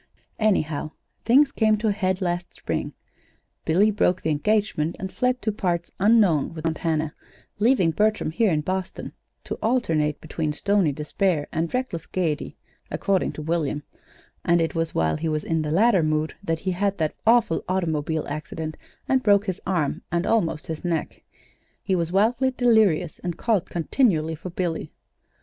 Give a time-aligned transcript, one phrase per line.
[0.39, 0.93] "Anyhow,
[1.25, 2.93] things came to a head last spring,
[3.65, 7.13] Billy broke the engagement and fled to parts unknown with Aunt Hannah,
[7.59, 12.57] leaving Bertram here in Boston to alternate between stony despair and reckless gayety,
[12.89, 13.83] according to William;
[14.43, 17.63] and it was while he was in the latter mood that he had that awful
[17.69, 18.77] automobile accident
[19.07, 21.21] and broke his arm and almost his neck.
[21.83, 24.91] He was wildly delirious, and called continually for Billy.